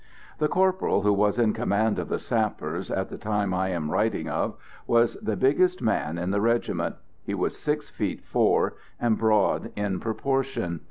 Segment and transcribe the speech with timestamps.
[0.39, 4.27] The corporal who was in command of the sappers, at the time I am writing
[4.27, 4.55] of,
[4.87, 6.95] was the biggest man in the regiment.
[7.23, 10.79] He was six feet four, and broad in proportion.